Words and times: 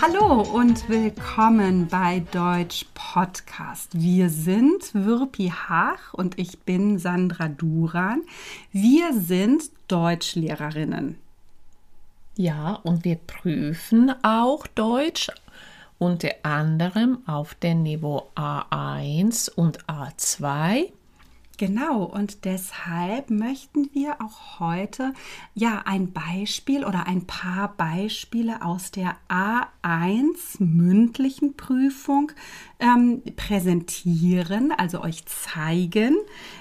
Hallo 0.00 0.42
und 0.42 0.88
willkommen 0.88 1.88
bei 1.88 2.20
Deutsch 2.30 2.86
Podcast. 2.94 4.00
Wir 4.00 4.30
sind 4.30 4.94
Wirpi 4.94 5.52
Hach 5.52 6.14
und 6.14 6.38
ich 6.38 6.60
bin 6.60 7.00
Sandra 7.00 7.48
Duran. 7.48 8.22
Wir 8.70 9.12
sind 9.12 9.64
Deutschlehrerinnen. 9.88 11.18
Ja, 12.36 12.74
und 12.84 13.04
wir 13.04 13.16
prüfen 13.16 14.14
auch 14.22 14.68
Deutsch 14.68 15.32
unter 15.98 16.30
anderem 16.44 17.18
auf 17.26 17.56
dem 17.56 17.82
Niveau 17.82 18.30
A1 18.36 19.50
und 19.50 19.84
A2 19.86 20.92
Genau, 21.58 22.04
und 22.04 22.44
deshalb 22.44 23.30
möchten 23.30 23.90
wir 23.92 24.22
auch 24.22 24.60
heute 24.60 25.12
ja 25.54 25.82
ein 25.86 26.12
Beispiel 26.12 26.84
oder 26.84 27.08
ein 27.08 27.26
paar 27.26 27.74
Beispiele 27.76 28.62
aus 28.62 28.92
der 28.92 29.16
A1 29.28 30.62
mündlichen 30.62 31.56
Prüfung 31.56 32.30
ähm, 32.78 33.22
präsentieren, 33.34 34.70
also 34.70 35.02
euch 35.02 35.26
zeigen. 35.26 36.16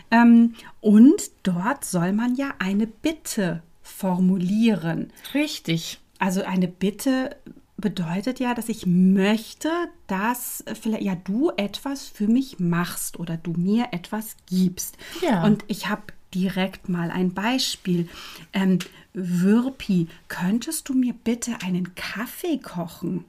Ähm, 0.10 0.56
und 0.82 1.30
dort 1.44 1.86
soll 1.86 2.12
man 2.12 2.34
ja 2.34 2.56
eine 2.58 2.88
Bitte 2.88 3.62
formulieren. 3.84 5.14
Richtig. 5.36 6.00
Also 6.18 6.42
eine 6.42 6.68
Bitte 6.68 7.36
bedeutet 7.78 8.40
ja, 8.40 8.54
dass 8.54 8.70
ich 8.70 8.86
möchte, 8.86 9.70
dass 10.08 10.64
vielleicht 10.82 11.04
ja 11.04 11.16
du 11.16 11.52
etwas 11.56 12.08
für 12.08 12.28
mich 12.28 12.60
machst 12.60 13.20
oder 13.20 13.38
du 13.38 13.54
mir 13.54 13.90
etwas 13.92 14.36
gibst. 14.48 14.98
Ja. 15.22 15.44
Und 15.44 15.64
ich 15.68 15.88
habe 15.88 16.04
direkt 16.34 16.90
mal 16.90 17.12
ein 17.12 17.34
Beispiel. 17.34 18.10
Ähm, 18.52 18.80
Würpi, 19.14 20.08
könntest 20.28 20.90
du 20.90 20.94
mir 20.94 21.14
bitte 21.14 21.58
einen 21.64 21.96
Kaffee 21.96 22.58
kochen? 22.58 23.26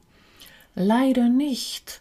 Leider 0.75 1.29
nicht, 1.29 2.01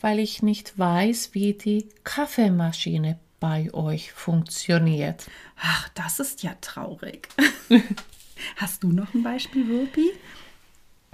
weil 0.00 0.18
ich 0.18 0.42
nicht 0.42 0.78
weiß, 0.78 1.30
wie 1.32 1.54
die 1.54 1.88
Kaffeemaschine 2.04 3.18
bei 3.40 3.72
euch 3.74 4.12
funktioniert. 4.12 5.26
Ach, 5.60 5.88
das 5.90 6.20
ist 6.20 6.42
ja 6.42 6.54
traurig. 6.60 7.28
Hast 8.56 8.82
du 8.82 8.88
noch 8.88 9.12
ein 9.14 9.22
Beispiel, 9.22 9.66
Würpi? 9.66 10.10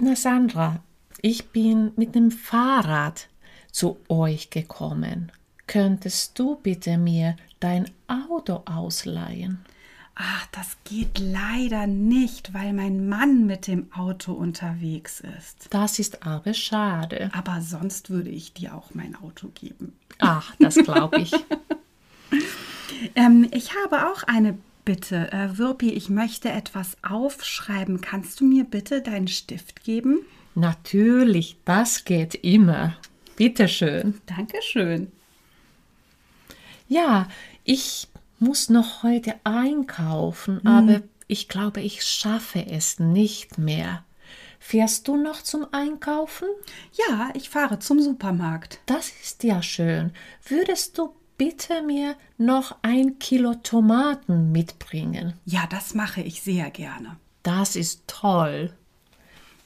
Na 0.01 0.15
Sandra, 0.15 0.81
ich 1.21 1.49
bin 1.49 1.91
mit 1.97 2.15
dem 2.15 2.31
Fahrrad 2.31 3.27
zu 3.69 3.97
euch 4.07 4.49
gekommen. 4.49 5.29
Könntest 5.67 6.39
du 6.39 6.55
bitte 6.55 6.97
mir 6.97 7.35
dein 7.59 7.91
Auto 8.07 8.63
ausleihen? 8.63 9.59
Ach, 10.15 10.47
das 10.53 10.77
geht 10.85 11.19
leider 11.19 11.85
nicht, 11.85 12.53
weil 12.53 12.71
mein 12.71 13.09
Mann 13.09 13.45
mit 13.45 13.67
dem 13.67 13.91
Auto 13.91 14.31
unterwegs 14.31 15.19
ist. 15.37 15.67
Das 15.69 15.99
ist 15.99 16.25
aber 16.25 16.53
schade. 16.53 17.29
Aber 17.33 17.59
sonst 17.59 18.09
würde 18.09 18.29
ich 18.29 18.53
dir 18.53 18.75
auch 18.75 18.93
mein 18.93 19.17
Auto 19.17 19.49
geben. 19.49 19.97
Ach, 20.19 20.55
das 20.59 20.75
glaube 20.75 21.19
ich. 21.19 21.33
ähm, 23.15 23.49
ich 23.51 23.71
habe 23.75 24.09
auch 24.09 24.23
eine 24.23 24.57
bitte, 24.85 25.31
äh, 25.31 25.57
Wirpi, 25.57 25.91
ich 25.91 26.09
möchte 26.09 26.49
etwas 26.49 26.97
aufschreiben. 27.01 28.01
Kannst 28.01 28.39
du 28.39 28.45
mir 28.45 28.63
bitte 28.63 29.01
deinen 29.01 29.27
Stift 29.27 29.83
geben? 29.83 30.19
Natürlich, 30.55 31.57
das 31.65 32.05
geht 32.05 32.35
immer. 32.35 32.95
Bitte 33.35 33.67
schön. 33.67 34.19
Dankeschön. 34.25 35.11
Ja, 36.87 37.27
ich 37.63 38.07
muss 38.39 38.69
noch 38.69 39.03
heute 39.03 39.35
einkaufen, 39.43 40.59
hm. 40.59 40.67
aber 40.67 41.01
ich 41.27 41.47
glaube, 41.47 41.81
ich 41.81 42.03
schaffe 42.03 42.65
es 42.65 42.99
nicht 42.99 43.57
mehr. 43.57 44.03
Fährst 44.59 45.07
du 45.07 45.15
noch 45.15 45.41
zum 45.41 45.67
Einkaufen? 45.71 46.47
Ja, 46.91 47.29
ich 47.33 47.49
fahre 47.49 47.79
zum 47.79 48.01
Supermarkt. 48.01 48.79
Das 48.87 49.09
ist 49.23 49.43
ja 49.43 49.61
schön. 49.61 50.11
Würdest 50.47 50.97
du 50.97 51.13
bitte 51.39 51.81
mir 51.81 52.15
noch 52.37 52.75
ein 52.83 53.17
Kilo 53.17 53.55
Tomaten 53.55 54.51
mitbringen. 54.51 55.33
Ja, 55.45 55.65
das 55.67 55.95
mache 55.95 56.21
ich 56.21 56.43
sehr 56.43 56.69
gerne. 56.69 57.15
Das 57.41 57.75
ist 57.75 58.03
toll. 58.07 58.73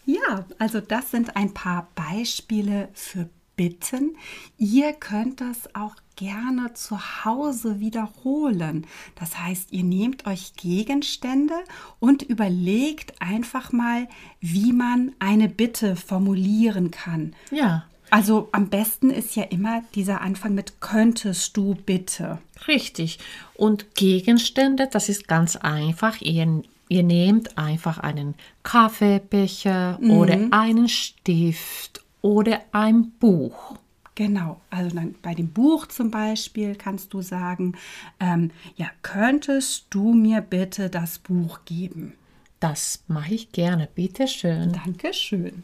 Ja, 0.06 0.46
also 0.60 0.80
das 0.80 1.12
sind 1.12 1.36
ein 1.36 1.54
paar 1.54 1.90
Beispiele 1.96 2.90
für 2.94 3.28
Bitten. 3.56 4.16
Ihr 4.58 4.94
könnt 4.94 5.42
das 5.42 5.74
auch 5.76 5.96
gerne 6.16 6.74
zu 6.76 7.26
Hause 7.26 7.80
wiederholen. 7.80 8.86
Das 9.16 9.40
heißt, 9.40 9.72
ihr 9.72 9.84
nehmt 9.84 10.28
euch 10.28 10.54
Gegenstände 10.56 11.56
und 12.00 12.22
überlegt 12.22 13.20
einfach 13.20 13.72
mal, 13.72 14.08
wie 14.40 14.74
man 14.74 15.14
eine 15.18 15.50
Bitte 15.50 15.96
formulieren 15.96 16.92
kann. 16.92 17.36
Ja. 17.52 17.86
Also 18.14 18.48
am 18.52 18.70
besten 18.70 19.10
ist 19.10 19.36
ja 19.36 19.42
immer 19.42 19.82
dieser 19.96 20.22
Anfang 20.22 20.54
mit 20.54 20.80
könntest 20.82 21.58
du 21.58 21.74
bitte. 21.74 22.38
Richtig. 22.68 23.18
Und 23.56 23.96
Gegenstände, 23.96 24.88
das 24.88 25.10
ist 25.10 25.28
ganz 25.28 25.56
einfach. 25.56 26.22
Ihr, 26.22 26.62
ihr 26.90 27.02
nehmt 27.02 27.58
einfach 27.58 27.98
einen 27.98 28.36
Kaffeebecher 28.62 29.98
mhm. 30.00 30.12
oder 30.12 30.40
einen 30.52 30.90
Stift 30.90 32.04
oder 32.22 32.62
ein 32.72 33.10
Buch. 33.20 33.80
Genau, 34.14 34.62
also 34.70 34.96
dann 34.96 35.16
bei 35.24 35.34
dem 35.34 35.48
Buch 35.48 35.88
zum 35.88 36.12
Beispiel 36.12 36.76
kannst 36.76 37.16
du 37.16 37.24
sagen, 37.24 37.74
ähm, 38.20 38.52
ja, 38.76 38.92
könntest 39.02 39.88
du 39.90 40.14
mir 40.14 40.42
bitte 40.42 40.92
das 40.92 41.18
Buch 41.18 41.62
geben? 41.66 42.14
Das 42.60 43.04
mache 43.08 43.34
ich 43.34 43.52
gerne, 43.52 43.90
bitte 43.96 44.28
schön. 44.28 44.72
Dankeschön. 44.72 45.64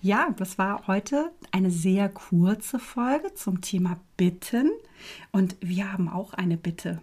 Ja, 0.00 0.32
das 0.36 0.58
war 0.58 0.86
heute 0.86 1.32
eine 1.50 1.72
sehr 1.72 2.08
kurze 2.08 2.78
Folge 2.78 3.34
zum 3.34 3.60
Thema 3.60 3.98
Bitten 4.16 4.70
und 5.32 5.56
wir 5.60 5.92
haben 5.92 6.08
auch 6.08 6.34
eine 6.34 6.56
Bitte. 6.56 7.00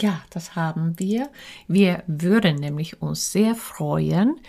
Ja, 0.00 0.22
das 0.30 0.56
haben 0.56 0.98
wir. 0.98 1.30
Wir 1.68 2.02
würden 2.08 2.56
nämlich 2.56 3.02
uns 3.02 3.30
sehr 3.30 3.54
freuen, 3.54 4.40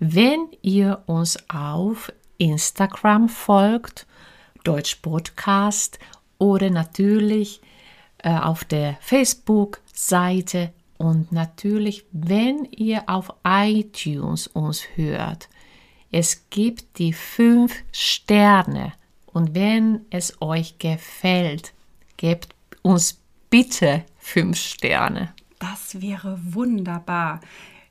wenn 0.00 0.48
ihr 0.62 1.04
uns 1.06 1.38
auf 1.48 2.12
Instagram 2.38 3.28
folgt, 3.28 4.06
Deutsch 4.64 4.96
Podcast 4.96 6.00
oder 6.38 6.70
natürlich 6.70 7.60
äh, 8.18 8.36
auf 8.36 8.64
der 8.64 8.96
Facebook-Seite 9.00 10.72
und 10.98 11.30
natürlich, 11.30 12.04
wenn 12.10 12.64
ihr 12.64 13.08
auf 13.08 13.32
iTunes 13.44 14.48
uns 14.48 14.84
hört. 14.96 15.48
Es 16.14 16.50
gibt 16.50 16.98
die 16.98 17.14
fünf 17.14 17.74
Sterne. 17.90 18.92
Und 19.26 19.54
wenn 19.54 20.02
es 20.10 20.42
euch 20.42 20.78
gefällt, 20.78 21.72
gebt 22.18 22.54
uns 22.82 23.18
bitte 23.48 24.04
fünf 24.18 24.58
Sterne. 24.58 25.32
Das 25.58 26.02
wäre 26.02 26.38
wunderbar. 26.44 27.40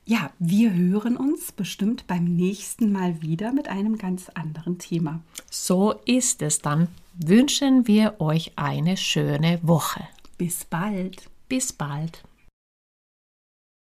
Ja, 0.04 0.30
wir 0.38 0.72
hören 0.72 1.16
uns 1.16 1.50
bestimmt 1.50 2.06
beim 2.06 2.24
nächsten 2.24 2.92
Mal 2.92 3.22
wieder 3.22 3.52
mit 3.52 3.66
einem 3.66 3.98
ganz 3.98 4.28
anderen 4.28 4.78
Thema. 4.78 5.20
So 5.50 5.94
ist 6.04 6.42
es. 6.42 6.60
Dann 6.60 6.86
wünschen 7.14 7.88
wir 7.88 8.20
euch 8.20 8.52
eine 8.54 8.96
schöne 8.96 9.58
Woche. 9.62 10.06
Bis 10.38 10.64
bald. 10.64 11.28
Bis 11.48 11.72
bald. 11.72 12.22